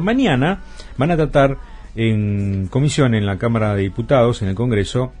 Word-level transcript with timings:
Mañana 0.00 0.62
van 0.96 1.10
a 1.10 1.16
tratar 1.16 1.58
en 1.94 2.66
comisión 2.68 3.14
en 3.14 3.26
la 3.26 3.36
Cámara 3.36 3.74
de 3.74 3.82
Diputados, 3.82 4.40
en 4.40 4.48
el 4.48 4.54
Congreso, 4.54 5.12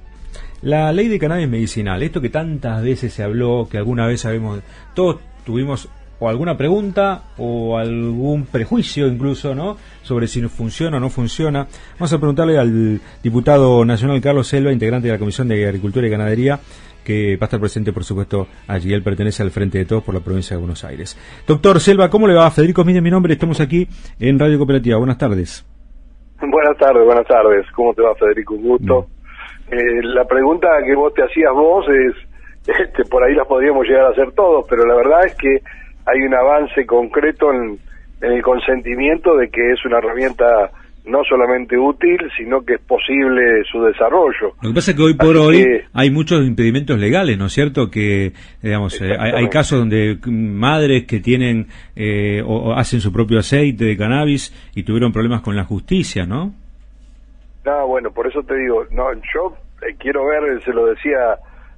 la 0.62 0.90
ley 0.94 1.08
de 1.08 1.18
cannabis 1.18 1.46
medicinal. 1.46 2.02
Esto 2.02 2.22
que 2.22 2.30
tantas 2.30 2.82
veces 2.82 3.12
se 3.12 3.22
habló, 3.22 3.68
que 3.70 3.76
alguna 3.76 4.06
vez 4.06 4.22
sabemos, 4.22 4.60
todos 4.94 5.20
tuvimos 5.44 5.90
o 6.22 6.28
alguna 6.28 6.56
pregunta 6.56 7.22
o 7.36 7.76
algún 7.76 8.46
prejuicio 8.46 9.08
incluso, 9.08 9.56
¿no? 9.56 9.76
Sobre 10.02 10.28
si 10.28 10.40
funciona 10.42 10.98
o 10.98 11.00
no 11.00 11.10
funciona. 11.10 11.66
Vamos 11.94 12.12
a 12.12 12.18
preguntarle 12.18 12.58
al 12.58 13.00
diputado 13.20 13.84
nacional 13.84 14.20
Carlos 14.20 14.46
Selva, 14.46 14.70
integrante 14.70 15.08
de 15.08 15.14
la 15.14 15.18
Comisión 15.18 15.48
de 15.48 15.66
Agricultura 15.66 16.06
y 16.06 16.10
Ganadería, 16.10 16.60
que 17.04 17.36
va 17.36 17.42
a 17.42 17.46
estar 17.46 17.58
presente, 17.58 17.92
por 17.92 18.04
supuesto, 18.04 18.46
allí. 18.68 18.92
Él 18.92 19.02
pertenece 19.02 19.42
al 19.42 19.50
Frente 19.50 19.78
de 19.78 19.84
Todos 19.84 20.04
por 20.04 20.14
la 20.14 20.20
provincia 20.20 20.54
de 20.54 20.60
Buenos 20.60 20.84
Aires. 20.84 21.18
Doctor 21.44 21.80
Selva, 21.80 22.08
¿cómo 22.08 22.28
le 22.28 22.34
va? 22.34 22.48
Federico 22.52 22.84
Mide 22.84 23.00
mi 23.00 23.10
nombre, 23.10 23.32
estamos 23.32 23.60
aquí 23.60 23.88
en 24.20 24.38
Radio 24.38 24.58
Cooperativa. 24.58 24.98
Buenas 24.98 25.18
tardes. 25.18 25.66
Buenas 26.40 26.78
tardes, 26.78 27.04
buenas 27.04 27.26
tardes. 27.26 27.66
¿Cómo 27.74 27.94
te 27.94 28.02
va, 28.02 28.14
Federico? 28.14 28.54
Un 28.54 28.62
gusto. 28.62 29.08
Eh, 29.72 30.02
la 30.04 30.24
pregunta 30.24 30.68
que 30.86 30.94
vos 30.94 31.12
te 31.14 31.24
hacías 31.24 31.52
vos 31.52 31.84
es, 31.88 32.14
este, 32.78 33.02
por 33.10 33.24
ahí 33.24 33.34
las 33.34 33.48
podríamos 33.48 33.84
llegar 33.88 34.04
a 34.04 34.10
hacer 34.10 34.30
todos, 34.36 34.64
pero 34.70 34.86
la 34.86 34.94
verdad 34.94 35.26
es 35.26 35.34
que 35.34 35.58
hay 36.06 36.20
un 36.22 36.34
avance 36.34 36.86
concreto 36.86 37.52
en 37.52 37.78
el 38.20 38.42
consentimiento 38.42 39.36
de 39.36 39.48
que 39.48 39.72
es 39.72 39.84
una 39.84 39.98
herramienta 39.98 40.70
no 41.04 41.24
solamente 41.24 41.76
útil, 41.76 42.18
sino 42.36 42.64
que 42.64 42.74
es 42.74 42.80
posible 42.80 43.64
su 43.70 43.82
desarrollo. 43.82 44.54
Lo 44.62 44.68
que 44.70 44.74
pasa 44.74 44.92
es 44.92 44.96
que 44.96 45.02
hoy 45.02 45.14
por 45.14 45.36
hoy 45.36 45.82
hay 45.92 46.10
muchos 46.10 46.46
impedimentos 46.46 46.98
legales, 46.98 47.36
¿no 47.36 47.46
es 47.46 47.52
cierto? 47.52 47.90
Que, 47.90 48.32
digamos, 48.62 49.00
eh, 49.00 49.16
hay, 49.18 49.48
casos 49.48 49.80
donde 49.80 50.18
madres 50.26 51.04
que 51.06 51.18
tienen 51.18 51.66
eh, 51.96 52.40
o, 52.46 52.72
hacen 52.74 53.00
su 53.00 53.12
propio 53.12 53.40
aceite 53.40 53.84
de 53.84 53.96
cannabis 53.96 54.52
y 54.76 54.84
tuvieron 54.84 55.12
problemas 55.12 55.40
con 55.40 55.56
la 55.56 55.64
justicia, 55.64 56.24
¿no? 56.24 56.52
No, 57.64 57.86
bueno, 57.86 58.10
por 58.12 58.28
eso 58.28 58.42
te 58.42 58.56
digo, 58.56 58.84
no, 58.92 59.12
yo 59.34 59.56
eh, 59.82 59.94
quiero 59.98 60.24
ver, 60.26 60.62
se 60.62 60.72
lo 60.72 60.86
decía 60.86 61.18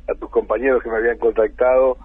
a 0.07 0.15
tus 0.21 0.29
compañeros 0.29 0.83
que 0.83 0.91
me 0.91 0.97
habían 0.97 1.17
contactado, 1.17 1.97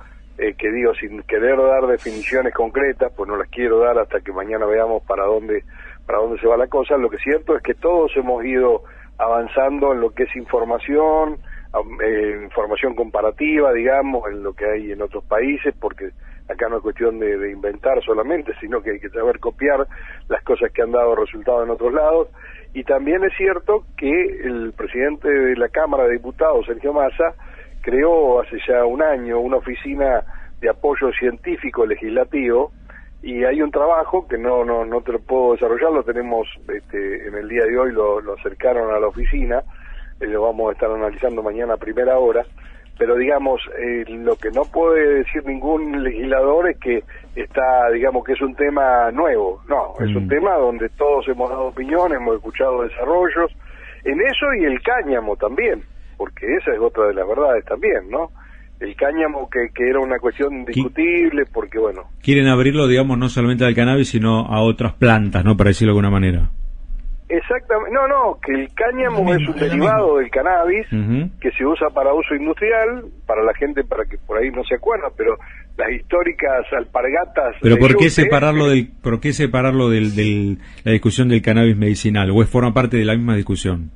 que 0.58 0.72
digo, 0.72 0.94
sin 0.95 1.22
querer 1.23 1.58
dar 1.58 1.88
definiciones 1.88 2.54
concretas, 2.54 3.12
pues 3.16 3.28
no 3.28 3.36
las 3.36 3.50
quiero 3.50 3.80
dar 3.80 3.98
hasta 4.00 4.22
que 4.22 4.32
mañana 4.32 4.66
veamos 4.66 5.04
para 5.04 5.26
dónde 5.26 5.64
para 6.06 6.20
dónde 6.20 6.40
se 6.40 6.48
va 6.48 6.58
la 6.58 6.68
cosa. 6.68 6.98
Lo 6.98 7.08
que 7.09 7.18
es 7.18 7.22
cierto 7.22 7.56
es 7.56 7.62
que 7.62 7.76
todos 7.76 8.12
hemos 8.16 8.44
ido 8.44 8.84
avanzando 9.20 9.94
en 9.94 10.02
lo 10.02 10.10
que 10.10 10.23
es 10.23 10.36
información, 10.36 11.38
eh, 12.04 12.40
información 12.42 12.95
comparativa, 12.95 13.72
digamos, 13.73 14.23
en 14.32 14.42
lo 14.42 14.54
que 14.54 14.66
hay 14.66 14.92
en 14.92 15.04
otros 15.04 15.23
países, 15.26 15.76
porque 15.80 16.10
acá 16.50 16.67
no 16.67 16.78
es 16.78 16.82
cuestión 16.82 17.20
de, 17.20 17.52
inventar 17.52 18.02
solamente, 18.04 18.54
sino 18.60 18.82
que 18.82 18.92
hay 18.92 19.00
que 19.00 19.10
saber 19.10 19.40
copiar 19.40 19.86
las 20.30 20.44
cosas 20.44 20.72
que 20.72 20.82
han 20.82 20.92
dado 20.92 21.16
resultado 21.16 21.64
en 21.64 21.70
otros 21.70 21.94
lados. 21.94 22.30
Y 22.73 22.84
también 22.86 23.23
es 23.23 23.34
cierto 23.38 23.86
que 23.95 24.10
el 24.10 24.73
presidente 24.76 25.30
de 25.30 25.56
la 25.58 25.70
Cámara 25.70 26.06
de 26.06 26.14
Diputados, 26.14 26.66
Sergio 26.66 26.92
Massa, 26.92 27.36
creó 27.82 28.42
hace 28.42 28.58
ya 28.68 28.86
un 28.86 29.02
año 29.02 29.40
una 29.40 29.58
oficina 29.58 30.24
de 30.60 30.70
apoyo 30.70 31.12
científico 31.14 31.86
legislativo 31.86 32.72
y 33.22 33.44
hay 33.44 33.62
un 33.62 33.72
trabajo 33.72 34.28
que 34.28 34.38
no 34.38 34.64
no 34.64 34.86
no 34.86 35.02
te 35.02 35.14
lo 35.14 35.20
puedo 35.20 35.54
desarrollar 35.54 35.92
lo 35.92 36.04
tenemos 36.04 36.48
este, 36.74 37.28
en 37.28 37.36
el 37.36 37.48
día 37.48 37.66
de 37.66 37.78
hoy 37.78 37.92
lo, 37.92 38.22
lo 38.22 38.34
acercaron 38.34 38.94
a 38.94 39.00
la 39.00 39.08
oficina 39.08 39.62
eh, 40.20 40.28
lo 40.28 40.44
vamos 40.44 40.70
a 40.70 40.74
estar 40.74 40.92
analizando 40.92 41.44
mañana 41.44 41.74
a 41.74 41.78
primera 41.78 42.18
hora 42.18 42.46
pero 42.98 43.16
digamos 43.16 43.62
eh, 43.78 44.04
lo 44.08 44.36
que 44.36 44.52
no 44.52 44.64
puede 44.64 45.24
decir 45.24 45.46
ningún 45.46 46.04
legislador 46.04 46.70
es 46.70 46.78
que 46.80 47.04
está 47.36 47.90
digamos 47.92 48.24
que 48.24 48.34
es 48.34 48.42
un 48.42 48.56
tema 48.56 49.12
nuevo 49.12 49.62
no 49.68 49.94
es 50.00 50.16
un 50.16 50.26
mm. 50.26 50.30
tema 50.30 50.56
donde 50.56 50.90
todos 50.90 51.28
hemos 51.28 51.50
dado 51.50 51.68
opiniones 51.68 52.18
hemos 52.18 52.36
escuchado 52.36 52.84
desarrollos 52.84 53.52
en 54.06 54.20
eso 54.22 54.54
y 54.54 54.64
el 54.64 54.82
cáñamo 54.82 55.36
también 55.36 55.84
porque 56.20 56.53
esa 56.58 56.73
es 56.73 56.80
otra 56.81 57.08
de 57.08 57.14
las 57.14 57.25
verdades 57.25 57.64
también 57.64 58.09
no 58.09 58.30
el 58.81 58.95
cáñamo 58.95 59.49
que, 59.49 59.70
que 59.73 59.89
era 59.89 59.99
una 59.99 60.20
cuestión 60.20 60.64
discutible 60.66 61.45
porque 61.52 61.80
bueno. 61.80 62.04
Quieren 62.21 62.48
abrirlo 62.48 62.88
digamos 62.88 63.17
no 63.17 63.30
solamente 63.30 63.66
al 63.66 63.73
cannabis 63.73 64.10
sino 64.10 64.45
a 64.48 64.61
otras 64.61 64.94
plantas 64.94 65.44
no 65.44 65.55
para 65.58 65.70
decirlo 65.70 65.94
de 65.94 65.98
alguna 65.98 66.11
manera. 66.11 66.49
Exactamente 67.30 67.94
no 67.94 68.08
no 68.08 68.38
que 68.45 68.54
el 68.54 68.70
cáñamo 68.73 69.33
es 69.33 69.48
un 69.48 69.55
derivado 69.55 70.17
del 70.17 70.30
cannabis 70.30 70.88
que 71.39 71.52
se 71.52 71.66
usa 71.66 71.89
para 71.89 72.14
uso 72.14 72.36
industrial 72.36 73.05
para 73.26 73.44
la 73.44 73.54
gente 73.54 73.83
para 73.86 74.04
que 74.05 74.17
por 74.17 74.38
ahí 74.38 74.49
no 74.52 74.64
se 74.65 74.76
acuerda 74.76 75.08
pero 75.15 75.38
las 75.77 75.92
históricas 75.92 76.65
alpargatas 76.76 77.55
pero 77.61 77.77
por 77.77 77.95
qué 77.95 78.10
separarlo 78.10 78.67
del 78.67 78.92
por 79.02 79.21
qué 79.21 79.32
separarlo 79.32 79.89
del, 79.89 80.15
del 80.15 80.58
la 80.83 80.92
discusión 80.92 81.30
del 81.30 81.42
cannabis 81.42 81.77
medicinal 81.77 82.32
o 82.32 82.42
es 82.42 82.49
forma 82.49 82.73
parte 82.73 82.98
de 82.98 83.05
la 83.05 83.15
misma 83.15 83.36
discusión 83.36 83.92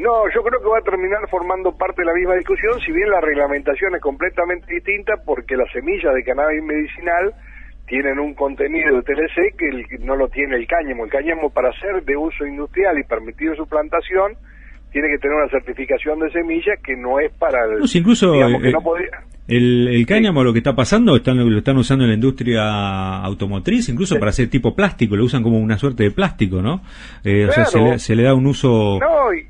no, 0.00 0.24
yo 0.34 0.42
creo 0.42 0.60
que 0.60 0.68
va 0.68 0.78
a 0.78 0.82
terminar 0.82 1.20
formando 1.30 1.72
parte 1.72 2.02
de 2.02 2.06
la 2.06 2.14
misma 2.14 2.34
discusión, 2.34 2.80
si 2.80 2.92
bien 2.92 3.10
la 3.10 3.20
reglamentación 3.20 3.94
es 3.94 4.00
completamente 4.00 4.72
distinta 4.72 5.14
porque 5.24 5.56
las 5.56 5.70
semillas 5.72 6.14
de 6.14 6.24
cannabis 6.24 6.62
medicinal 6.62 7.34
tienen 7.86 8.18
un 8.18 8.34
contenido 8.34 8.96
de 8.96 9.02
TLC 9.02 9.56
que 9.58 9.98
no 9.98 10.14
lo 10.16 10.28
tiene 10.28 10.56
el 10.56 10.66
cáñamo. 10.66 11.04
El 11.04 11.10
cáñamo 11.10 11.50
para 11.50 11.72
ser 11.80 12.04
de 12.04 12.16
uso 12.16 12.46
industrial 12.46 12.98
y 12.98 13.02
permitido 13.02 13.54
su 13.56 13.66
plantación 13.66 14.34
tiene 14.92 15.08
que 15.08 15.18
tener 15.18 15.36
una 15.36 15.48
certificación 15.48 16.18
de 16.20 16.30
semilla 16.30 16.72
que 16.82 16.96
no 16.96 17.20
es 17.20 17.32
para 17.32 17.64
el... 17.64 17.82
incluso 17.92 18.34
el, 19.48 20.04
cáñamo 20.06 20.44
lo 20.44 20.52
que 20.52 20.58
está 20.58 20.74
pasando 20.74 21.16
están, 21.16 21.38
lo 21.38 21.58
están 21.58 21.76
usando 21.76 22.04
en 22.04 22.10
la 22.10 22.14
industria 22.14 23.18
automotriz, 23.18 23.88
incluso 23.88 24.16
para 24.18 24.30
hacer 24.30 24.48
tipo 24.48 24.74
plástico, 24.74 25.16
lo 25.16 25.24
usan 25.24 25.42
como 25.42 25.58
una 25.58 25.76
suerte 25.76 26.04
de 26.04 26.10
plástico, 26.12 26.62
¿no? 26.62 26.82
Eh, 27.24 27.46
o 27.46 27.52
sea, 27.52 27.98
se 27.98 28.14
le, 28.14 28.22
da 28.22 28.34
un 28.34 28.46
uso... 28.46 28.98
No, 29.00 29.34
y 29.34 29.46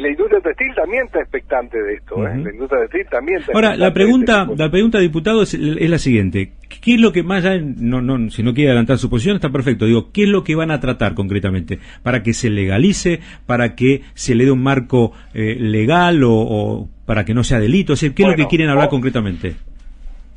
la 0.00 0.08
industria 0.08 0.40
textil 0.40 0.74
también 0.74 1.06
está 1.06 1.20
expectante 1.20 1.82
de 1.82 1.94
esto, 1.94 2.26
¿eh? 2.26 2.36
La 2.36 2.50
industria 2.50 2.80
textil 2.82 3.06
también 3.10 3.40
está 3.40 3.52
Ahora, 3.54 3.76
la 3.76 3.92
pregunta, 3.92 4.46
la 4.56 4.70
pregunta, 4.70 4.98
diputado, 4.98 5.42
es, 5.42 5.54
la 5.54 5.98
siguiente. 5.98 6.52
¿Qué 6.82 6.94
es 6.94 7.00
lo 7.00 7.12
que 7.12 7.22
más 7.22 7.42
ya, 7.44 7.58
no, 7.58 8.00
no, 8.00 8.30
si 8.30 8.42
no 8.42 8.54
quiere 8.54 8.70
adelantar 8.70 8.98
su 8.98 9.10
posición, 9.10 9.36
está 9.36 9.50
perfecto. 9.50 9.86
Digo, 9.86 10.10
¿qué 10.12 10.22
es 10.22 10.28
lo 10.28 10.44
que 10.44 10.54
van 10.54 10.70
a 10.70 10.80
tratar 10.80 11.14
concretamente? 11.14 11.78
¿Para 12.02 12.22
que 12.22 12.32
se 12.32 12.50
legalice? 12.50 13.20
¿Para 13.46 13.74
que 13.74 14.02
se 14.14 14.34
le 14.34 14.44
dé 14.44 14.50
un 14.50 14.62
marco 14.62 15.12
eh, 15.34 15.56
legal 15.58 16.22
o, 16.24 16.88
para 17.06 17.24
que 17.24 17.34
no 17.34 17.44
sea 17.44 17.58
delito? 17.58 17.92
O 17.92 17.96
¿qué 17.96 18.22
es 18.22 18.28
lo 18.28 18.34
que 18.34 18.46
quieren 18.46 18.68
hablar 18.68 18.88
concretamente? 18.88 19.54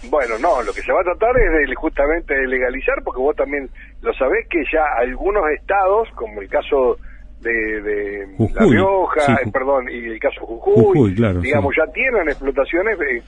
Bueno, 0.09 0.37
no, 0.39 0.61
lo 0.61 0.73
que 0.73 0.81
se 0.81 0.91
va 0.91 1.01
a 1.01 1.03
tratar 1.03 1.31
es 1.37 1.67
de, 1.69 1.75
justamente 1.75 2.33
de 2.35 2.47
legalizar, 2.47 3.01
porque 3.03 3.19
vos 3.19 3.35
también 3.35 3.69
lo 4.01 4.13
sabés 4.13 4.47
que 4.49 4.63
ya 4.71 4.83
algunos 4.97 5.43
estados, 5.57 6.09
como 6.15 6.41
el 6.41 6.49
caso 6.49 6.97
de, 7.45 7.81
de 7.81 8.27
La 8.53 8.65
Rioja, 8.65 9.33
eh, 9.35 9.51
perdón, 9.51 9.87
y 9.89 10.05
el 10.05 10.19
caso 10.19 10.45
Jujuy, 10.45 11.13
digamos, 11.13 11.75
ya 11.77 11.91
tienen 11.93 12.27
explotaciones, 12.27 12.99
eh, 13.01 13.21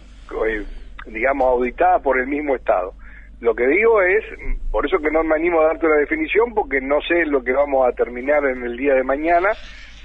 eh, 0.48 0.64
digamos, 1.06 1.48
auditadas 1.48 2.02
por 2.02 2.20
el 2.20 2.28
mismo 2.28 2.56
Estado. 2.56 2.94
Lo 3.40 3.54
que 3.54 3.68
digo 3.68 4.02
es, 4.02 4.26
por 4.72 4.86
eso 4.86 4.98
que 4.98 5.12
no 5.12 5.24
me 5.24 5.36
animo 5.36 5.62
a 5.62 5.68
darte 5.68 5.86
una 5.86 5.98
definición, 5.98 6.54
porque 6.56 6.82
no 6.82 7.00
sé 7.02 7.26
lo 7.26 7.44
que 7.44 7.52
vamos 7.52 7.88
a 7.88 7.92
terminar 7.92 8.44
en 8.46 8.64
el 8.64 8.76
día 8.76 8.96
de 8.96 9.04
mañana, 9.04 9.50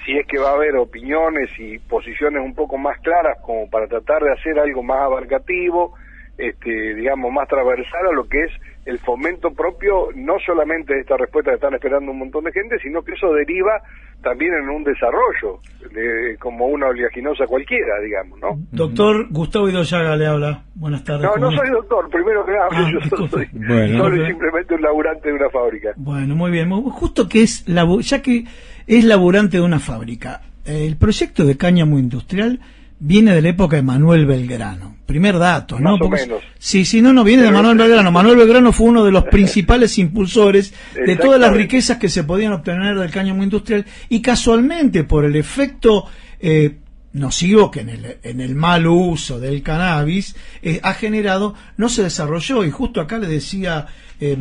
si 0.05 0.19
es 0.19 0.27
que 0.27 0.39
va 0.39 0.51
a 0.51 0.55
haber 0.55 0.77
opiniones 0.77 1.51
y 1.59 1.79
posiciones 1.79 2.45
un 2.45 2.55
poco 2.55 2.77
más 2.77 2.99
claras 3.01 3.39
como 3.41 3.71
para 3.71 3.87
tratar 3.87 4.23
de 4.23 4.33
hacer 4.33 4.59
algo 4.59 4.83
más 4.83 5.01
abarcativo, 5.01 5.95
este, 6.37 6.95
digamos, 6.95 7.33
más 7.33 7.49
transversal 7.49 8.07
a 8.11 8.13
lo 8.13 8.29
que 8.29 8.43
es 8.43 8.53
el 8.85 8.99
fomento 8.99 9.51
propio, 9.53 10.09
no 10.15 10.35
solamente 10.45 10.95
de 10.95 11.01
esta 11.01 11.17
respuesta 11.17 11.51
que 11.51 11.57
están 11.57 11.75
esperando 11.75 12.11
un 12.11 12.19
montón 12.19 12.45
de 12.45 12.53
gente, 12.53 12.79
sino 12.83 13.03
que 13.03 13.13
eso 13.13 13.33
deriva 13.33 13.81
también 14.23 14.53
en 14.55 14.69
un 14.69 14.85
desarrollo, 14.85 15.59
de, 15.93 16.37
como 16.39 16.67
una 16.67 16.87
oleaginosa 16.89 17.47
cualquiera, 17.47 18.01
digamos, 18.01 18.41
¿no? 18.41 18.59
Doctor 18.71 19.27
Gustavo 19.31 19.69
Idoyaga 19.69 20.17
le 20.17 20.27
habla. 20.27 20.63
Buenas 20.75 21.05
tardes. 21.05 21.23
No, 21.23 21.37
no 21.37 21.57
soy 21.57 21.71
doctor, 21.71 22.09
primero 22.09 22.45
que 22.45 22.53
nada, 22.53 22.69
ah, 22.71 22.91
yo 22.93 23.17
soy, 23.17 23.47
soy 23.49 24.27
simplemente 24.27 24.75
un 24.75 24.83
laburante 24.83 25.29
de 25.29 25.35
una 25.35 25.51
fábrica. 25.51 25.93
Bueno, 25.97 26.35
muy 26.35 26.51
bien. 26.51 26.71
Justo 26.71 27.29
que 27.29 27.43
es, 27.43 27.65
ya 27.67 28.23
que 28.23 28.45
es 28.87 29.05
laburante 29.05 29.59
de 29.59 29.63
una 29.63 29.81
fábrica, 29.81 30.41
el 30.65 30.97
proyecto 30.97 31.45
de 31.45 31.57
cáñamo 31.57 31.99
industrial 31.99 32.61
viene 33.05 33.35
de 33.35 33.43
la 33.43 33.49
época 33.49 33.77
de 33.77 33.83
Manuel 33.83 34.27
Belgrano. 34.27 34.97
Primer 35.07 35.39
dato, 35.39 35.79
¿no? 35.81 35.99
Más 35.99 36.29
o 36.31 36.41
Sí, 36.59 36.85
sí, 36.85 37.03
no, 37.03 37.13
no 37.13 37.25
viene 37.25 37.43
de 37.43 37.51
Manuel 37.51 37.77
Belgrano. 37.77 38.13
Manuel 38.13 38.37
Belgrano 38.37 38.73
fue 38.73 38.87
uno 38.87 39.05
de 39.05 39.11
los 39.11 39.25
principales 39.25 39.99
impulsores 39.99 40.73
de 40.95 41.17
todas 41.17 41.41
las 41.41 41.53
riquezas 41.53 41.99
que 41.99 42.09
se 42.09 42.25
podían 42.25 42.53
obtener 42.53 42.97
del 42.97 43.11
cáñamo 43.11 43.43
industrial 43.43 43.85
y 44.09 44.23
casualmente 44.23 45.03
por 45.03 45.25
el 45.25 45.35
efecto 45.35 46.07
eh, 46.39 46.77
nocivo 47.13 47.71
que 47.71 47.81
en 47.81 47.89
el, 47.89 48.17
en 48.23 48.41
el 48.41 48.55
mal 48.55 48.87
uso 48.87 49.41
del 49.41 49.63
cannabis 49.63 50.37
eh, 50.63 50.81
ha 50.83 50.95
generado, 50.95 51.55
no 51.77 51.89
se 51.89 52.05
desarrolló 52.05 52.65
y 52.65 52.71
justo 52.71 53.01
acá 53.01 53.19
le 53.19 53.27
decía 53.27 53.87
eh, 54.21 54.39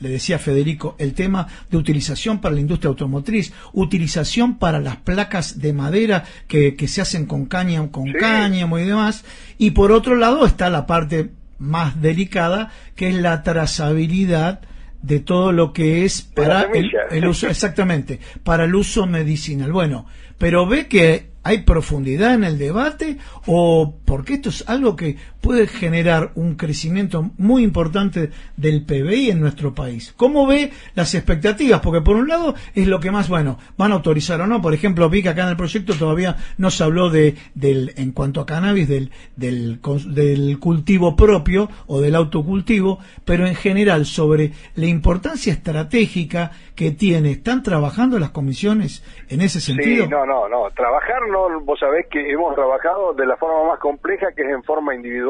le 0.00 0.08
decía 0.08 0.38
Federico, 0.38 0.96
el 0.98 1.12
tema 1.14 1.46
de 1.70 1.76
utilización 1.76 2.40
para 2.40 2.54
la 2.54 2.62
industria 2.62 2.88
automotriz, 2.88 3.52
utilización 3.74 4.58
para 4.58 4.80
las 4.80 4.96
placas 4.96 5.60
de 5.60 5.72
madera 5.74 6.24
que, 6.48 6.74
se 6.88 7.02
hacen 7.02 7.26
con 7.26 7.46
cáñamo, 7.46 7.92
con 7.92 8.10
cáñamo 8.12 8.78
y 8.78 8.84
demás, 8.84 9.24
y 9.58 9.72
por 9.72 9.92
otro 9.92 10.16
lado 10.16 10.46
está 10.46 10.70
la 10.70 10.86
parte 10.86 11.30
más 11.58 12.00
delicada, 12.00 12.72
que 12.96 13.10
es 13.10 13.14
la 13.14 13.42
trazabilidad 13.42 14.60
de 15.02 15.20
todo 15.20 15.52
lo 15.52 15.72
que 15.72 16.04
es 16.04 16.22
para 16.22 16.62
el, 16.62 17.26
uso, 17.26 17.46
exactamente, 17.50 18.20
para 18.42 18.64
el 18.64 18.74
uso 18.74 19.06
medicinal. 19.06 19.70
Bueno, 19.70 20.06
pero 20.38 20.66
ve 20.66 20.88
que 20.88 21.30
hay 21.42 21.62
profundidad 21.62 22.34
en 22.34 22.44
el 22.44 22.58
debate 22.58 23.18
o 23.46 23.98
porque 24.04 24.34
esto 24.34 24.50
es 24.50 24.64
algo 24.68 24.96
que 24.96 25.16
puede 25.40 25.66
generar 25.66 26.30
un 26.34 26.54
crecimiento 26.54 27.30
muy 27.38 27.62
importante 27.62 28.30
del 28.56 28.84
PBI 28.84 29.30
en 29.30 29.40
nuestro 29.40 29.74
país. 29.74 30.12
¿Cómo 30.16 30.46
ve 30.46 30.70
las 30.94 31.14
expectativas? 31.14 31.80
Porque 31.80 32.00
por 32.00 32.16
un 32.16 32.28
lado 32.28 32.54
es 32.74 32.86
lo 32.86 33.00
que 33.00 33.10
más, 33.10 33.28
bueno, 33.28 33.58
van 33.76 33.92
a 33.92 33.96
autorizar 33.96 34.40
o 34.40 34.46
no. 34.46 34.60
Por 34.60 34.74
ejemplo, 34.74 35.08
vi 35.08 35.22
que 35.22 35.30
acá 35.30 35.44
en 35.44 35.50
el 35.50 35.56
proyecto 35.56 35.94
todavía 35.94 36.36
no 36.58 36.70
se 36.70 36.84
habló 36.84 37.10
de, 37.10 37.36
del, 37.54 37.94
en 37.96 38.12
cuanto 38.12 38.40
a 38.40 38.46
cannabis, 38.46 38.88
del, 38.88 39.10
del, 39.36 39.80
del 40.06 40.58
cultivo 40.58 41.16
propio 41.16 41.68
o 41.86 42.00
del 42.00 42.14
autocultivo, 42.14 42.98
pero 43.24 43.46
en 43.46 43.54
general 43.54 44.04
sobre 44.04 44.52
la 44.74 44.86
importancia 44.86 45.52
estratégica 45.52 46.52
que 46.76 46.90
tiene. 46.90 47.30
¿Están 47.30 47.62
trabajando 47.62 48.18
las 48.18 48.30
comisiones 48.30 49.04
en 49.28 49.40
ese 49.40 49.60
sentido? 49.60 50.04
Sí, 50.04 50.10
no, 50.10 50.26
no, 50.26 50.48
no. 50.48 50.70
Trabajar 50.70 51.20
no, 51.30 51.60
vos 51.60 51.78
sabés 51.78 52.06
que 52.10 52.30
hemos 52.30 52.54
trabajado 52.54 53.14
de 53.14 53.26
la 53.26 53.36
forma 53.36 53.68
más 53.68 53.78
compleja 53.78 54.28
que 54.34 54.42
es 54.42 54.48
en 54.48 54.62
forma 54.62 54.94
individual 54.94 55.29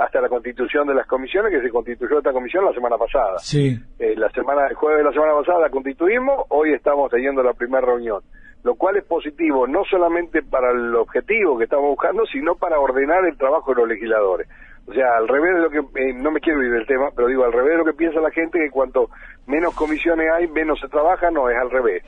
hasta 0.00 0.20
la 0.20 0.30
constitución 0.30 0.86
de 0.86 0.94
las 0.94 1.06
comisiones, 1.06 1.52
que 1.52 1.60
se 1.60 1.70
constituyó 1.70 2.18
esta 2.18 2.32
comisión 2.32 2.64
la 2.64 2.72
semana 2.72 2.96
pasada. 2.96 3.38
Sí. 3.38 3.78
Eh, 3.98 4.14
la 4.16 4.30
semana, 4.30 4.66
el 4.66 4.74
jueves 4.74 4.98
de 4.98 5.04
la 5.04 5.12
semana 5.12 5.34
pasada 5.34 5.60
la 5.60 5.68
constituimos, 5.68 6.46
hoy 6.48 6.72
estamos 6.72 7.10
teniendo 7.10 7.42
la 7.42 7.52
primera 7.52 7.82
reunión, 7.82 8.22
lo 8.62 8.76
cual 8.76 8.96
es 8.96 9.04
positivo 9.04 9.66
no 9.66 9.84
solamente 9.84 10.42
para 10.42 10.70
el 10.70 10.94
objetivo 10.94 11.58
que 11.58 11.64
estamos 11.64 11.90
buscando, 11.90 12.24
sino 12.26 12.54
para 12.54 12.80
ordenar 12.80 13.26
el 13.26 13.36
trabajo 13.36 13.74
de 13.74 13.80
los 13.82 13.88
legisladores. 13.88 14.48
O 14.86 14.94
sea, 14.94 15.18
al 15.18 15.28
revés 15.28 15.54
de 15.54 15.60
lo 15.60 15.70
que, 15.70 16.00
eh, 16.00 16.14
no 16.14 16.30
me 16.30 16.40
quiero 16.40 16.62
ir 16.64 16.72
del 16.72 16.86
tema, 16.86 17.10
pero 17.14 17.28
digo, 17.28 17.44
al 17.44 17.52
revés 17.52 17.72
de 17.72 17.78
lo 17.78 17.84
que 17.84 17.92
piensa 17.92 18.20
la 18.20 18.30
gente, 18.30 18.58
que 18.58 18.70
cuanto 18.70 19.10
menos 19.46 19.74
comisiones 19.74 20.28
hay, 20.32 20.48
menos 20.48 20.80
se 20.80 20.88
trabaja, 20.88 21.30
no, 21.30 21.50
es 21.50 21.58
al 21.58 21.70
revés. 21.70 22.02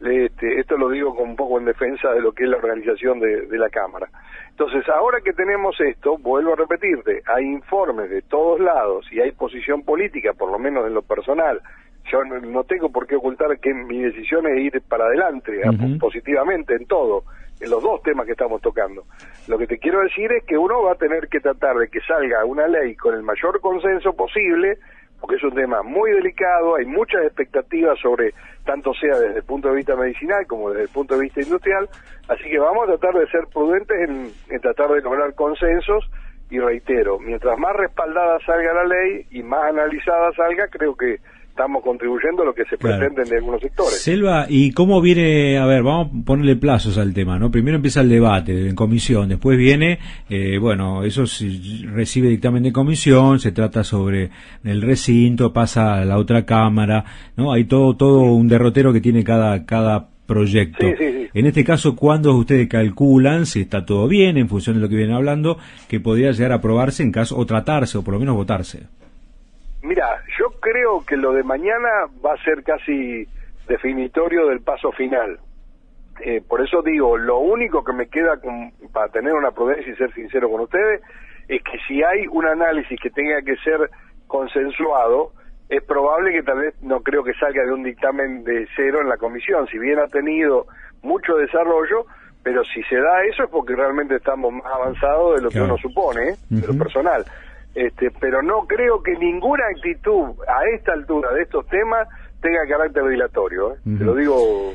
Este, 0.00 0.60
esto 0.60 0.76
lo 0.76 0.90
digo 0.90 1.14
con 1.14 1.30
un 1.30 1.36
poco 1.36 1.58
en 1.58 1.64
defensa 1.64 2.12
de 2.12 2.20
lo 2.20 2.32
que 2.32 2.44
es 2.44 2.50
la 2.50 2.56
organización 2.56 3.20
de, 3.20 3.46
la 3.58 3.70
Cámara. 3.70 4.08
Entonces, 4.50 4.88
ahora 4.88 5.20
que 5.20 5.32
tenemos 5.32 5.80
esto, 5.80 6.18
vuelvo 6.18 6.52
a 6.52 6.56
repetirte, 6.56 7.22
hay 7.26 7.44
informes 7.44 8.10
de 8.10 8.22
todos 8.22 8.60
lados 8.60 9.06
y 9.10 9.20
hay 9.20 9.32
posición 9.32 9.82
política, 9.82 10.32
por 10.32 10.50
lo 10.50 10.58
menos 10.58 10.86
en 10.86 10.94
lo 10.94 11.02
personal. 11.02 11.60
Yo 12.12 12.22
no, 12.24 12.64
tengo 12.64 12.90
por 12.90 13.06
qué 13.06 13.16
ocultar 13.16 13.58
que 13.58 13.72
mi 13.72 14.02
decisión 14.02 14.46
es 14.46 14.58
ir 14.58 14.82
para 14.82 15.06
adelante, 15.06 15.60
positivamente 15.98 16.74
en 16.74 16.86
todo, 16.86 17.24
en 17.60 17.70
los 17.70 17.82
dos 17.82 18.02
temas 18.02 18.26
que 18.26 18.32
estamos 18.32 18.60
tocando. 18.60 19.04
Lo 19.48 19.56
que 19.56 19.66
te 19.66 19.78
quiero 19.78 20.00
decir 20.00 20.30
es 20.32 20.44
que 20.44 20.58
uno 20.58 20.82
va 20.82 20.92
a 20.92 20.96
tener 20.96 21.28
que 21.28 21.40
tratar 21.40 21.76
de 21.76 21.88
que 21.88 22.00
salga 22.00 22.44
una 22.44 22.68
ley 22.68 22.94
con 22.94 23.14
el 23.14 23.22
mayor 23.22 23.60
consenso 23.60 24.12
posible, 24.14 24.78
porque 25.24 25.36
es 25.36 25.42
un 25.42 25.54
tema 25.54 25.82
muy 25.82 26.10
delicado, 26.10 26.76
hay 26.76 26.84
muchas 26.84 27.22
expectativas 27.22 27.98
sobre, 27.98 28.34
tanto 28.66 28.92
sea 28.92 29.18
desde 29.18 29.38
el 29.38 29.42
punto 29.42 29.70
de 29.70 29.76
vista 29.76 29.96
medicinal 29.96 30.46
como 30.46 30.68
desde 30.68 30.82
el 30.82 30.88
punto 30.90 31.14
de 31.14 31.22
vista 31.22 31.40
industrial, 31.40 31.88
así 32.28 32.44
que 32.44 32.58
vamos 32.58 32.84
a 32.84 32.98
tratar 32.98 33.18
de 33.18 33.26
ser 33.30 33.46
prudentes 33.46 33.96
en, 34.06 34.60
tratar 34.60 34.90
de 34.90 35.00
lograr 35.00 35.34
consensos 35.34 36.04
y 36.50 36.58
reitero, 36.58 37.18
mientras 37.18 37.58
más 37.58 37.74
respaldada 37.74 38.38
salga 38.44 38.74
la 38.74 38.84
ley 38.84 39.26
y 39.30 39.42
más 39.42 39.64
analizada 39.64 40.30
salga, 40.32 40.68
creo 40.68 40.94
que 40.94 41.16
estamos 41.54 41.84
contribuyendo 41.84 42.42
a 42.42 42.46
lo 42.46 42.52
que 42.52 42.64
se 42.64 42.76
pretende 42.76 43.22
en 43.22 43.34
algunos 43.34 43.60
sectores. 43.60 44.02
Selva, 44.02 44.46
¿y 44.48 44.72
cómo 44.72 45.00
viene? 45.00 45.56
A 45.58 45.66
ver, 45.66 45.84
vamos 45.84 46.08
a 46.08 46.24
ponerle 46.24 46.56
plazos 46.56 46.98
al 46.98 47.14
tema, 47.14 47.38
¿no? 47.38 47.52
Primero 47.52 47.76
empieza 47.76 48.00
el 48.00 48.08
debate 48.08 48.68
en 48.68 48.74
comisión, 48.74 49.28
después 49.28 49.56
viene, 49.56 50.00
eh, 50.28 50.58
bueno, 50.58 51.04
eso 51.04 51.22
recibe 51.92 52.28
dictamen 52.28 52.64
de 52.64 52.72
comisión, 52.72 53.38
se 53.38 53.52
trata 53.52 53.84
sobre 53.84 54.30
el 54.64 54.82
recinto, 54.82 55.52
pasa 55.52 56.00
a 56.00 56.04
la 56.04 56.18
otra 56.18 56.44
cámara, 56.44 57.04
¿no? 57.36 57.52
Hay 57.52 57.66
todo, 57.66 57.94
todo 57.96 58.22
un 58.22 58.48
derrotero 58.48 58.92
que 58.92 59.00
tiene 59.00 59.22
cada, 59.22 59.64
cada 59.64 60.08
proyecto. 60.26 60.84
En 61.34 61.46
este 61.46 61.62
caso, 61.62 61.94
¿cuándo 61.94 62.34
ustedes 62.34 62.68
calculan, 62.68 63.46
si 63.46 63.60
está 63.60 63.86
todo 63.86 64.08
bien, 64.08 64.38
en 64.38 64.48
función 64.48 64.74
de 64.74 64.82
lo 64.82 64.88
que 64.88 64.96
vienen 64.96 65.14
hablando, 65.14 65.58
que 65.86 66.00
podría 66.00 66.32
llegar 66.32 66.50
a 66.50 66.56
aprobarse 66.56 67.04
en 67.04 67.12
caso, 67.12 67.38
o 67.38 67.46
tratarse, 67.46 67.96
o 67.96 68.02
por 68.02 68.14
lo 68.14 68.18
menos 68.18 68.34
votarse? 68.34 68.88
Mira, 69.84 70.22
yo 70.38 70.48
creo 70.60 71.04
que 71.04 71.14
lo 71.14 71.34
de 71.34 71.42
mañana 71.42 72.06
va 72.24 72.32
a 72.32 72.42
ser 72.42 72.64
casi 72.64 73.28
definitorio 73.68 74.46
del 74.48 74.62
paso 74.62 74.90
final. 74.92 75.38
Eh, 76.20 76.40
por 76.48 76.62
eso 76.62 76.80
digo, 76.80 77.18
lo 77.18 77.38
único 77.40 77.84
que 77.84 77.92
me 77.92 78.08
queda 78.08 78.40
para 78.94 79.08
tener 79.08 79.34
una 79.34 79.50
prudencia 79.50 79.92
y 79.92 79.96
ser 79.96 80.10
sincero 80.14 80.48
con 80.48 80.62
ustedes 80.62 81.02
es 81.48 81.62
que 81.62 81.78
si 81.86 82.02
hay 82.02 82.26
un 82.30 82.46
análisis 82.46 82.98
que 82.98 83.10
tenga 83.10 83.42
que 83.42 83.56
ser 83.56 83.90
consensuado, 84.26 85.32
es 85.68 85.82
probable 85.82 86.32
que 86.32 86.42
tal 86.42 86.60
vez 86.60 86.74
no 86.80 87.00
creo 87.00 87.22
que 87.22 87.34
salga 87.34 87.62
de 87.64 87.72
un 87.72 87.82
dictamen 87.82 88.42
de 88.42 88.66
cero 88.76 89.02
en 89.02 89.10
la 89.10 89.18
comisión, 89.18 89.66
si 89.68 89.78
bien 89.78 89.98
ha 89.98 90.06
tenido 90.06 90.66
mucho 91.02 91.36
desarrollo, 91.36 92.06
pero 92.42 92.64
si 92.64 92.82
se 92.84 92.96
da 92.96 93.22
eso 93.24 93.44
es 93.44 93.50
porque 93.50 93.76
realmente 93.76 94.16
estamos 94.16 94.50
más 94.50 94.72
avanzados 94.72 95.36
de 95.36 95.42
lo 95.42 95.50
que 95.50 95.60
uno 95.60 95.76
supone, 95.76 96.30
¿eh? 96.30 96.36
de 96.48 96.66
lo 96.66 96.78
personal. 96.78 97.24
Este, 97.74 98.10
pero 98.20 98.42
no 98.42 98.66
creo 98.66 99.02
que 99.02 99.16
ninguna 99.16 99.64
actitud 99.74 100.30
a 100.46 100.64
esta 100.74 100.92
altura 100.92 101.32
de 101.32 101.42
estos 101.42 101.66
temas 101.66 102.06
tenga 102.40 102.60
carácter 102.68 103.04
dilatorio. 103.08 103.72
¿eh? 103.72 103.78
Te 103.98 104.04
lo 104.04 104.14
digo 104.14 104.74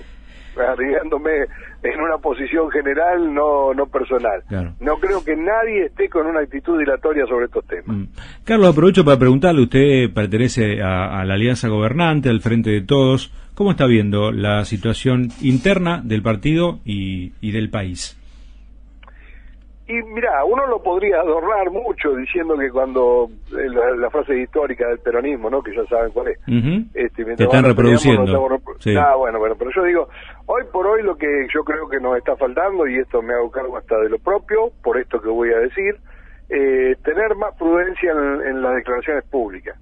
arriesgándome 0.57 1.45
en 1.83 2.01
una 2.01 2.17
posición 2.17 2.69
general, 2.69 3.33
no, 3.33 3.73
no 3.73 3.85
personal. 3.85 4.43
No 4.81 4.97
creo 4.97 5.23
que 5.23 5.35
nadie 5.35 5.85
esté 5.85 6.09
con 6.09 6.27
una 6.27 6.41
actitud 6.41 6.77
dilatoria 6.77 7.25
sobre 7.25 7.45
estos 7.45 7.65
temas. 7.65 7.95
Mm. 7.95 8.07
Carlos, 8.43 8.69
aprovecho 8.69 9.05
para 9.05 9.17
preguntarle, 9.17 9.61
usted 9.61 10.13
pertenece 10.13 10.81
a, 10.81 11.23
la 11.23 11.35
Alianza 11.35 11.69
Gobernante, 11.69 12.29
al 12.29 12.41
Frente 12.41 12.71
de 12.71 12.81
Todos. 12.81 13.31
¿Cómo 13.53 13.71
está 13.71 13.85
viendo 13.85 14.31
la 14.31 14.65
situación 14.65 15.29
interna 15.41 16.01
del 16.03 16.21
partido 16.21 16.79
y 16.83 17.51
del 17.51 17.69
país? 17.69 18.18
Y 19.89 20.03
mira, 20.03 20.45
uno 20.45 20.67
lo 20.67 20.83
podría 20.83 21.19
adornar 21.19 21.71
mucho 21.71 22.15
diciendo 22.15 22.55
que 22.55 22.69
cuando 22.69 23.27
eh, 23.51 23.69
la, 23.97 24.07
frase 24.11 24.39
histórica 24.39 24.87
del 24.87 24.99
peronismo, 24.99 25.49
¿no? 25.49 25.63
Que 25.63 25.75
ya 25.75 25.83
saben 25.85 26.11
cuál 26.11 26.27
es. 26.27 26.37
este, 26.93 27.25
Te 27.25 27.45
están 27.45 27.63
reproduciendo. 27.65 28.21
Ah, 28.99 29.15
bueno, 29.15 29.39
bueno, 29.39 29.55
pero 29.57 29.71
yo 29.75 29.83
digo, 29.83 30.09
hoy 30.45 30.61
por 30.71 30.85
hoy 30.85 31.01
lo 31.01 31.15
que 31.17 31.47
yo 31.51 31.63
creo 31.63 31.89
que 31.89 31.99
nos 31.99 32.15
está 32.17 32.35
faltando, 32.35 32.87
y 32.87 32.99
esto 32.99 33.23
me 33.23 33.33
hago 33.33 33.49
cargo 33.49 33.77
hasta 33.77 33.97
de 33.97 34.09
lo 34.09 34.19
propio, 34.19 34.71
por 34.83 34.99
esto 34.99 35.19
que 35.19 35.29
voy 35.29 35.51
a 35.53 35.57
decir, 35.57 35.95
eh, 36.49 36.95
tener 37.03 37.33
más 37.35 37.55
prudencia 37.55 38.11
en, 38.11 38.61
las 38.61 38.75
declaraciones 38.75 39.23
públicas. 39.25 39.75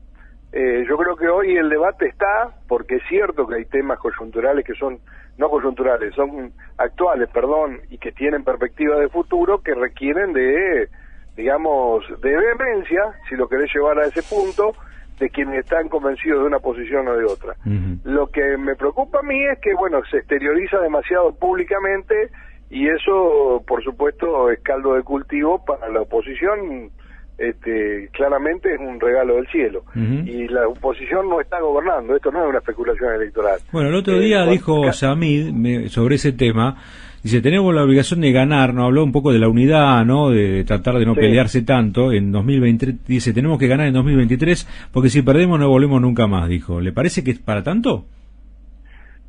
Eh, 0.51 0.85
yo 0.87 0.97
creo 0.97 1.15
que 1.15 1.27
hoy 1.27 1.57
el 1.57 1.69
debate 1.69 2.07
está, 2.07 2.51
porque 2.67 2.95
es 2.95 3.03
cierto 3.09 3.45
que 3.47 3.55
hay 3.55 3.65
temas 3.65 3.99
coyunturales 3.99 4.65
que 4.65 4.73
son 4.73 4.99
no 5.37 5.49
coyunturales, 5.49 6.15
son 6.15 6.51
actuales, 6.77 7.29
perdón, 7.29 7.81
y 7.89 7.97
que 7.97 8.11
tienen 8.11 8.43
perspectiva 8.43 8.97
de 8.97 9.09
futuro 9.09 9.61
que 9.61 9.75
requieren 9.75 10.33
de, 10.33 10.89
digamos, 11.35 12.03
de 12.21 12.35
vehemencia, 12.35 13.13
si 13.29 13.35
lo 13.35 13.47
querés 13.47 13.71
llevar 13.73 13.99
a 13.99 14.07
ese 14.07 14.23
punto, 14.23 14.73
de 15.19 15.29
quienes 15.29 15.59
están 15.59 15.89
convencidos 15.89 16.41
de 16.41 16.47
una 16.47 16.59
posición 16.59 17.07
o 17.07 17.15
de 17.15 17.25
otra. 17.25 17.55
Lo 18.03 18.27
que 18.27 18.57
me 18.57 18.75
preocupa 18.75 19.19
a 19.19 19.23
mí 19.23 19.45
es 19.45 19.59
que, 19.59 19.73
bueno, 19.73 20.01
se 20.09 20.17
exterioriza 20.17 20.79
demasiado 20.79 21.33
públicamente 21.35 22.29
y 22.69 22.87
eso, 22.87 23.63
por 23.67 23.83
supuesto, 23.83 24.51
es 24.51 24.59
caldo 24.59 24.93
de 24.93 25.03
cultivo 25.03 25.63
para 25.65 25.89
la 25.89 26.01
oposición 26.01 26.91
este, 27.37 28.09
claramente 28.13 28.73
es 28.73 28.79
un 28.79 28.99
regalo 28.99 29.35
del 29.35 29.47
cielo. 29.47 29.83
Y 29.95 30.47
la 30.47 30.67
oposición 30.67 31.29
no 31.29 31.39
está 31.39 31.59
gobernando, 31.59 32.15
esto 32.15 32.31
no 32.31 32.43
es 32.43 32.49
una 32.49 32.59
especulación 32.59 33.13
electoral. 33.13 33.59
Bueno, 33.71 33.89
el 33.89 33.95
otro 33.95 34.15
eh, 34.15 34.21
día 34.21 34.45
dijo 34.45 34.91
Samid 34.91 35.87
sobre 35.89 36.15
ese 36.15 36.33
tema, 36.33 36.77
dice, 37.21 37.41
tenemos 37.41 37.73
la 37.75 37.83
obligación 37.83 38.21
de 38.21 38.31
ganar, 38.31 38.73
no 38.73 38.85
habló 38.85 39.03
un 39.03 39.11
poco 39.11 39.31
de 39.31 39.39
la 39.39 39.49
unidad, 39.49 40.03
¿no? 40.03 40.29
De, 40.29 40.63
tratar 40.63 40.95
de 40.95 41.05
no 41.05 41.13
pelearse 41.13 41.61
tanto 41.61 42.11
en 42.11 42.31
2020, 42.31 42.95
dice, 43.07 43.33
tenemos 43.33 43.59
que 43.59 43.67
ganar 43.67 43.87
en 43.87 43.93
2023 43.93 44.89
porque 44.91 45.09
si 45.09 45.21
perdemos 45.21 45.59
no 45.59 45.69
volvemos 45.69 46.01
nunca 46.01 46.25
más, 46.25 46.49
dijo. 46.49 46.81
¿Le 46.81 46.91
parece 46.91 47.23
que 47.23 47.31
es 47.31 47.39
para 47.39 47.63
tanto? 47.63 48.05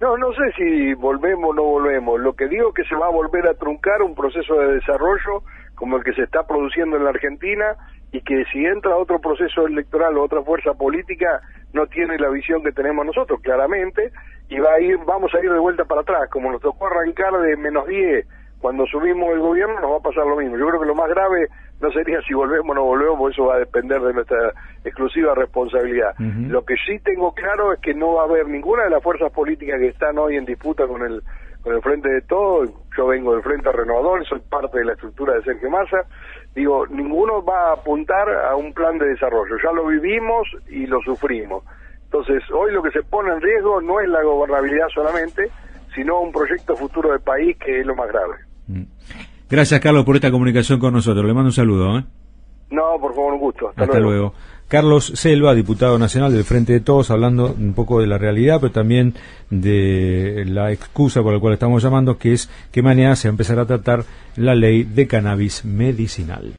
No, 0.00 0.16
no 0.16 0.32
sé 0.32 0.52
si 0.56 0.94
volvemos 0.94 1.50
o 1.50 1.54
no 1.54 1.62
volvemos. 1.64 2.20
Lo 2.20 2.34
que 2.34 2.46
digo 2.46 2.68
es 2.68 2.74
que 2.74 2.84
se 2.84 2.94
va 2.94 3.06
a 3.06 3.10
volver 3.10 3.48
a 3.48 3.54
truncar 3.54 4.00
un 4.02 4.14
proceso 4.14 4.54
de 4.54 4.74
desarrollo 4.74 5.42
como 5.74 5.96
el 5.96 6.04
que 6.04 6.12
se 6.12 6.22
está 6.22 6.46
produciendo 6.46 6.96
en 6.96 7.04
la 7.04 7.10
Argentina 7.10 7.64
y 8.12 8.20
que 8.22 8.44
si 8.52 8.64
entra 8.64 8.96
otro 8.96 9.18
proceso 9.20 9.66
electoral 9.66 10.16
o 10.16 10.24
otra 10.24 10.42
fuerza 10.42 10.74
política 10.74 11.40
no 11.72 11.86
tiene 11.86 12.18
la 12.18 12.30
visión 12.30 12.62
que 12.62 12.72
tenemos 12.72 13.04
nosotros 13.04 13.40
claramente 13.42 14.10
y 14.48 14.58
va 14.58 14.72
a 14.74 14.80
ir 14.80 14.96
vamos 15.04 15.34
a 15.34 15.44
ir 15.44 15.52
de 15.52 15.58
vuelta 15.58 15.84
para 15.84 16.00
atrás 16.00 16.30
como 16.30 16.50
nos 16.50 16.62
tocó 16.62 16.86
arrancar 16.86 17.38
de 17.40 17.56
menos 17.56 17.86
10 17.86 18.26
cuando 18.60 18.86
subimos 18.86 19.30
el 19.32 19.40
gobierno 19.40 19.80
nos 19.80 19.92
va 19.92 19.96
a 19.98 20.00
pasar 20.00 20.26
lo 20.26 20.36
mismo. 20.36 20.56
Yo 20.56 20.66
creo 20.66 20.80
que 20.80 20.86
lo 20.86 20.94
más 20.94 21.08
grave 21.08 21.48
no 21.80 21.92
sería 21.92 22.20
si 22.22 22.34
volvemos 22.34 22.70
o 22.70 22.74
no 22.74 22.84
volvemos 22.84 23.18
porque 23.18 23.34
eso 23.34 23.46
va 23.46 23.54
a 23.54 23.58
depender 23.60 24.00
de 24.00 24.12
nuestra 24.12 24.52
exclusiva 24.84 25.34
responsabilidad. 25.34 26.14
Lo 26.18 26.64
que 26.64 26.74
sí 26.86 26.98
tengo 27.00 27.32
claro 27.32 27.72
es 27.72 27.80
que 27.80 27.94
no 27.94 28.14
va 28.14 28.22
a 28.22 28.24
haber 28.24 28.48
ninguna 28.48 28.84
de 28.84 28.90
las 28.90 29.02
fuerzas 29.02 29.32
políticas 29.32 29.78
que 29.78 29.88
están 29.88 30.18
hoy 30.18 30.36
en 30.36 30.44
disputa 30.44 30.86
con 30.86 31.02
el 31.02 31.22
con 31.68 31.76
el 31.76 31.82
frente 31.82 32.08
de 32.08 32.22
todo 32.22 32.64
yo 32.96 33.06
vengo 33.06 33.34
del 33.34 33.42
frente 33.42 33.70
renovador 33.70 34.26
soy 34.26 34.40
parte 34.40 34.78
de 34.78 34.87
la 34.87 34.92
estructura 34.94 35.34
de 35.34 35.42
Sergio 35.42 35.70
Massa 35.70 36.06
digo, 36.54 36.87
ninguno 36.88 37.42
va 37.44 37.70
a 37.70 37.72
apuntar 37.75 38.28
a 38.28 38.56
un 38.56 38.72
plan 38.72 38.98
de 38.98 39.08
desarrollo. 39.08 39.56
Ya 39.62 39.72
lo 39.72 39.87
vivimos 39.87 40.48
y 40.68 40.87
lo 40.87 41.00
sufrimos. 41.02 41.64
Entonces, 42.04 42.42
hoy 42.52 42.72
lo 42.72 42.82
que 42.82 42.90
se 42.90 43.02
pone 43.02 43.32
en 43.32 43.40
riesgo 43.40 43.80
no 43.80 44.00
es 44.00 44.08
la 44.08 44.22
gobernabilidad 44.22 44.88
solamente, 44.94 45.50
sino 45.94 46.20
un 46.20 46.32
proyecto 46.32 46.75
futuro 46.75 47.12
de 47.12 47.18
país 47.20 47.56
que 47.58 47.80
es 47.80 47.87
lo 47.87 47.94
más 47.94 48.08
grave. 48.08 48.34
Mm. 48.66 48.82
Gracias, 49.50 49.80
Carlos, 49.80 50.04
por 50.04 50.16
esta 50.16 50.30
comunicación 50.30 50.78
con 50.78 50.92
nosotros. 50.92 51.25
Le 51.25 51.32
mando 51.32 51.48
un 51.48 51.52
saludo. 51.52 51.98
¿eh? 51.98 52.04
No, 52.70 52.98
por 53.00 53.14
favor, 53.14 53.34
un 53.34 53.40
gusto. 53.40 53.68
Hasta, 53.75 53.98
luego. 53.98 54.34
Carlos 54.68 55.12
Selva, 55.14 55.54
diputado 55.54 55.98
nacional 55.98 56.30
del 56.30 56.44
Frente 56.44 56.75
de 56.75 56.80
Todos, 56.80 57.10
hablando 57.10 57.56
un 57.58 57.72
poco 57.72 58.00
de 58.00 58.06
la 58.06 58.18
realidad, 58.18 58.60
pero 58.60 58.70
también 58.70 59.14
de 59.48 60.44
la 60.46 60.72
excusa 60.72 61.22
por 61.22 61.32
la 61.32 61.40
cual 61.40 61.54
estamos 61.54 61.82
llamando, 61.82 62.18
que 62.18 62.34
es 62.34 62.50
que 62.70 62.82
mañana 62.82 63.16
se 63.16 63.28
va 63.28 63.30
a 63.30 63.32
empezar 63.32 63.58
a 63.58 63.64
tratar 63.64 64.04
la 64.37 64.54
ley 64.54 64.84
de 64.84 65.06
cannabis 65.06 65.64
medicinal. 65.64 66.52